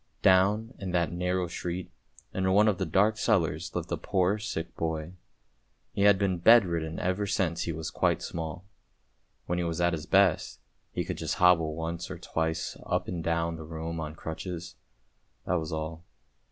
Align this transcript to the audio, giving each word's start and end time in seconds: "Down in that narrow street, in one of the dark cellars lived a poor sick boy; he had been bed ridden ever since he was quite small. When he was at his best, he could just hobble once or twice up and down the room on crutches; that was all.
"Down 0.23 0.73
in 0.79 0.93
that 0.93 1.11
narrow 1.11 1.47
street, 1.47 1.91
in 2.33 2.51
one 2.53 2.67
of 2.67 2.79
the 2.79 2.87
dark 2.87 3.17
cellars 3.19 3.75
lived 3.75 3.91
a 3.91 3.97
poor 3.97 4.39
sick 4.39 4.75
boy; 4.75 5.13
he 5.93 6.01
had 6.05 6.17
been 6.17 6.39
bed 6.39 6.65
ridden 6.65 6.97
ever 6.99 7.27
since 7.27 7.61
he 7.65 7.71
was 7.71 7.91
quite 7.91 8.23
small. 8.23 8.65
When 9.45 9.59
he 9.59 9.63
was 9.63 9.79
at 9.79 9.93
his 9.93 10.07
best, 10.07 10.59
he 10.91 11.05
could 11.05 11.19
just 11.19 11.35
hobble 11.35 11.75
once 11.75 12.09
or 12.09 12.17
twice 12.17 12.75
up 12.83 13.07
and 13.07 13.23
down 13.23 13.57
the 13.57 13.63
room 13.63 13.99
on 13.99 14.15
crutches; 14.15 14.73
that 15.45 15.59
was 15.59 15.71
all. 15.71 16.03